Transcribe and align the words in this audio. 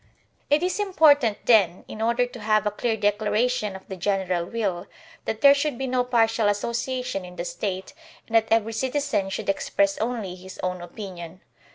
It 0.49 0.63
is 0.63 0.79
important, 0.79 1.45
then, 1.45 1.85
in 1.87 2.01
order 2.01 2.25
to 2.25 2.39
have 2.39 2.65
a 2.65 2.71
clear 2.71 2.97
declaration 2.97 3.75
of 3.75 3.87
the 3.87 3.95
general 3.95 4.45
will, 4.47 4.87
that 5.25 5.41
there 5.41 5.53
should 5.53 5.77
be 5.77 5.85
no 5.85 6.03
partial 6.03 6.47
as 6.49 6.63
sociation 6.63 7.23
in 7.23 7.35
the 7.35 7.45
State, 7.45 7.93
and 8.25 8.35
that 8.35 8.47
every 8.49 8.73
citizen 8.73 9.29
should 9.29 9.47
express 9.47 9.99
only 9.99 10.33
his 10.33 10.57
own 10.63 10.81
opinion. 10.81 11.41